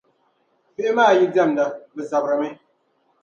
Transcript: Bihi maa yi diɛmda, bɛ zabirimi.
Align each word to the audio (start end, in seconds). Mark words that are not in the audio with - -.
Bihi 0.73 0.91
maa 0.97 1.17
yi 1.17 1.25
diɛmda, 1.33 1.65
bɛ 1.93 2.01
zabirimi. 2.09 2.49